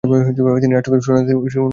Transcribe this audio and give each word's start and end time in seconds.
তিনি 0.03 0.73
রাষ্ট্রগুরু 0.73 1.03
সুরেন্দ্রনাথের 1.05 1.37
শিষ্য 1.41 1.53
ছিলেন। 1.55 1.69